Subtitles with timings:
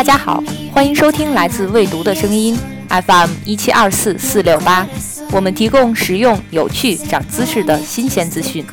[0.00, 0.42] 大家好，
[0.72, 2.58] 欢迎收听来自未读的声音
[2.88, 4.88] FM 一七二四四六八，
[5.30, 8.64] 我们提供实用、有趣、长姿势的新鲜资讯。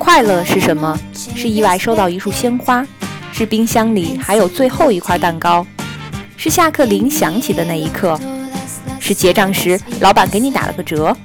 [0.00, 0.98] 快乐是什么？
[1.14, 2.84] 是意外收到一束鲜花，
[3.32, 5.64] 是冰箱里还有最后一块蛋糕，
[6.36, 8.18] 是下课铃响起的那一刻，
[8.98, 11.16] 是结账时老板给你打了个折。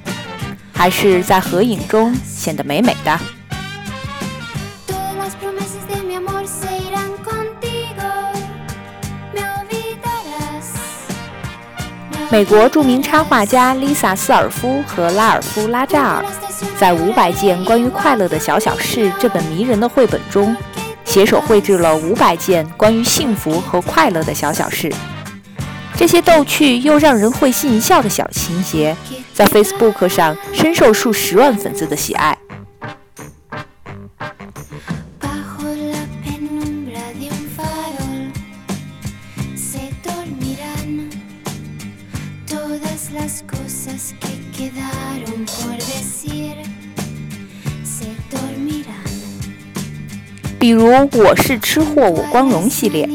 [0.78, 3.18] 还是在合影中显得美美的。
[12.30, 16.24] 美国著名插画家 Lisa ·斯尔夫和拉尔夫·拉扎尔
[16.78, 20.54] 在《五百件关于快乐的小小事》这本迷人的绘本中，
[21.04, 24.92] 携手绘制了五百件关于幸福和快乐的小小事。
[25.96, 28.94] 这些逗趣又让人会心一笑的小情节。
[29.38, 32.36] 在 Facebook 上深受数十万粉丝的喜爱。
[50.58, 53.08] 比如“我是吃货，我光荣”系列，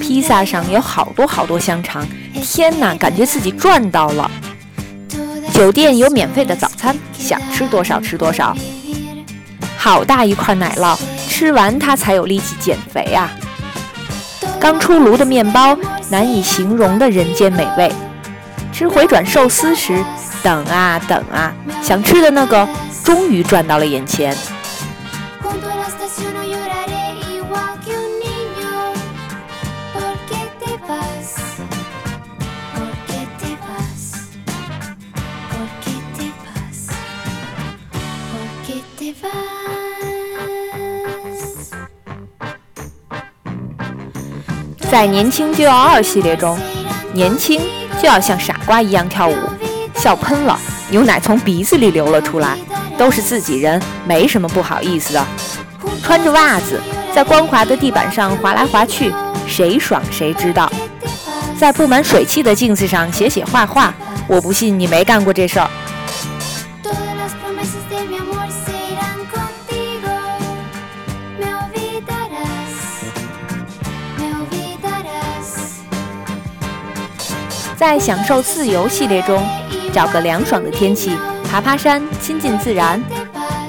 [0.00, 2.08] 披萨上有好多好多香肠，
[2.42, 4.30] 天哪，感觉自己赚到了！
[5.54, 8.56] 酒店有免费的早餐，想吃多少吃多少。
[9.78, 13.30] 好大一块奶酪，吃完它才有力气减肥啊！
[14.58, 15.78] 刚出炉的面包，
[16.10, 17.92] 难以形容的人间美味。
[18.72, 20.04] 吃回转寿司时，
[20.42, 22.68] 等啊等啊，想吃的那个
[23.04, 24.36] 终于转到了眼前。
[44.94, 46.56] 在年轻就要二系列中，
[47.12, 47.60] 年轻
[48.00, 49.34] 就要像傻瓜一样跳舞，
[49.96, 50.56] 笑喷了，
[50.88, 52.56] 牛奶从鼻子里流了出来，
[52.96, 55.26] 都是自己人，没什么不好意思的。
[56.00, 56.80] 穿着袜子
[57.12, 59.12] 在光滑的地板上滑来滑去，
[59.48, 60.70] 谁爽谁知道。
[61.58, 63.92] 在布满水汽的镜子上写写画画，
[64.28, 65.68] 我不信你没干过这事儿。
[77.84, 79.46] 在享受自由系列中，
[79.92, 81.14] 找个凉爽的天气，
[81.50, 82.98] 爬爬山，亲近自然，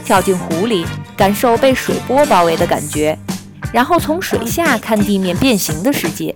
[0.06, 0.86] 跳进湖里，
[1.18, 3.20] 感受被水波包围的感觉，
[3.74, 6.34] 然后从水下看地面变形的世界。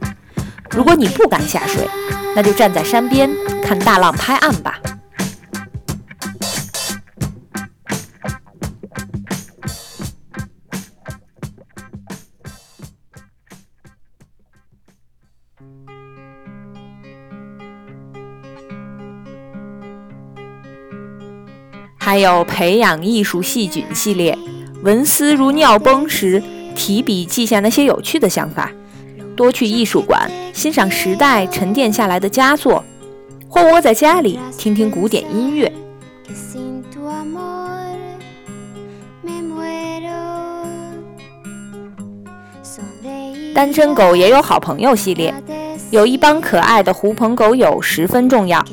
[0.71, 1.87] 如果你不敢下水，
[2.35, 3.29] 那就站在山边
[3.63, 4.77] 看大浪拍岸吧。
[22.09, 24.35] 还有培养艺术细菌系列，
[24.81, 26.41] 文思如尿崩时，
[26.73, 28.67] 提笔记下那些有趣的想法；
[29.35, 32.83] 多去艺术馆欣赏时代沉淀下来的佳作，
[33.47, 35.71] 或窝在家里听听古典音乐。
[43.53, 45.31] 单身狗也有好朋友系列，
[45.91, 48.65] 有一帮可爱的狐朋狗友十分重要，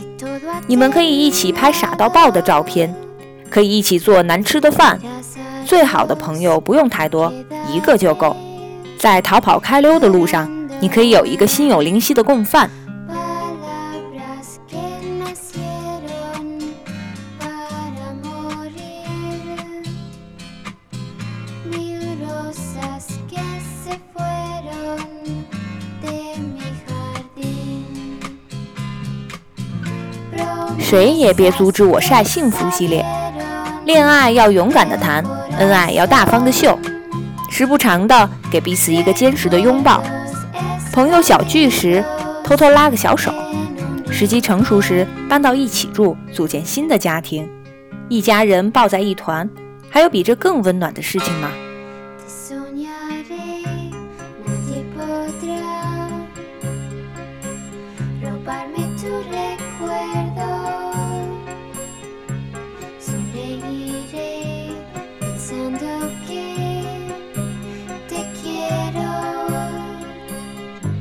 [0.66, 2.90] 你们可以一起拍傻到爆的照片。
[3.50, 4.98] 可以一起做难吃的饭，
[5.64, 7.32] 最好的朋友不用太多，
[7.72, 8.36] 一个就够。
[8.98, 12.70] 在逃跑开溜的路上，你可以有一个心有灵犀的共犯。
[30.78, 33.04] 谁也别阻止我晒幸福系列。
[33.86, 35.24] 恋爱要勇敢的谈，
[35.58, 36.76] 恩爱要大方的秀，
[37.48, 40.02] 时不常的给彼此一个坚实的拥抱。
[40.92, 42.04] 朋友小聚时，
[42.42, 43.30] 偷偷拉个小手；
[44.10, 47.48] 时机成熟时，搬到一起住，组建新的家庭，
[48.08, 49.48] 一家人抱在一团，
[49.88, 51.48] 还有比这更温暖的事情吗？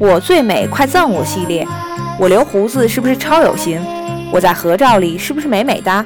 [0.05, 1.67] 我最美，快赠我系列。
[2.19, 3.83] 我留胡子是不是超有型？
[4.31, 6.05] 我在合照里是不是美美的？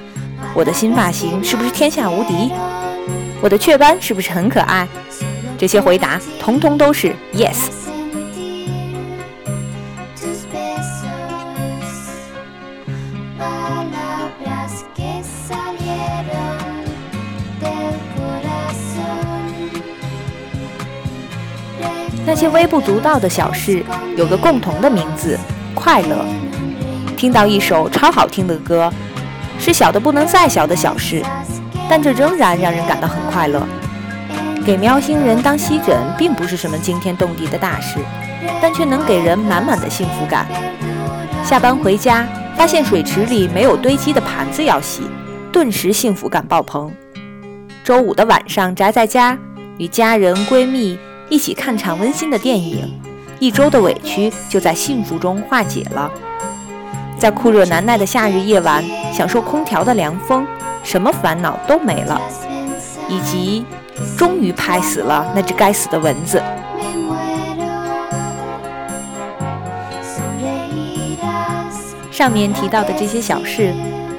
[0.54, 2.50] 我的新发型是不是天下无敌？
[3.42, 4.88] 我的雀斑是不是很可爱？
[5.58, 7.89] 这些回答统统都是 yes。
[22.30, 23.84] 那些微不足道的小事，
[24.16, 25.36] 有个共同的名字——
[25.74, 26.24] 快乐。
[27.18, 28.88] 听到一首超好听的歌，
[29.58, 31.24] 是小的不能再小的小事，
[31.90, 33.66] 但这仍然让人感到很快乐。
[34.64, 37.98] 给喵星人当吸枕，并不是什么惊天动地的大事，
[38.62, 40.46] 但却能给人满满的幸福感。
[41.44, 45.02] 下班回家，发现水池里没有堆积的盘子要洗，
[45.52, 46.94] 顿时幸福感爆棚。
[47.84, 49.36] 周五的晚上宅在家，
[49.80, 50.96] 与家人闺蜜。
[51.30, 52.92] 一起看场温馨的电影，
[53.40, 56.12] 一周的委屈就在幸福中化解了。
[57.20, 58.84] 在酷热难耐的夏日夜晚，
[59.14, 60.48] 享受空调的凉风，
[60.84, 62.20] 什么烦恼都没了。
[63.08, 63.64] 以及，
[64.18, 66.42] 终于拍死了那只该死的蚊子。
[72.12, 73.74] 上面提到的这些小事，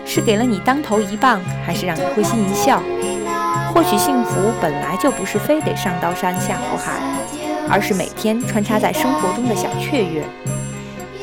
[0.06, 2.80] 是给了你当头一棒，还是让你会心一笑？
[3.80, 7.00] 或许幸福本来就不是非得上刀山下火海，
[7.66, 10.22] 而是每天穿插在生活中的小雀跃。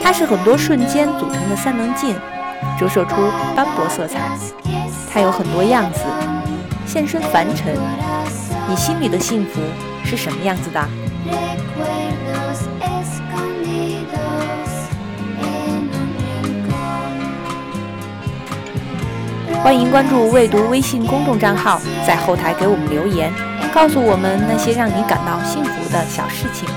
[0.01, 2.15] 它是很多瞬间组成的三棱镜，
[2.75, 3.15] 折射出
[3.56, 4.18] 斑驳色彩。
[5.13, 6.00] 它有很多样子，
[6.88, 7.75] 现身凡尘。
[8.68, 9.62] 你心里的幸福
[10.04, 10.83] 是什么样子的？
[19.68, 23.30] 欢迎关注“未读”微信公众账号，在后台给我们留言，
[23.74, 26.69] 告诉我们那些让你感到幸福的小事情。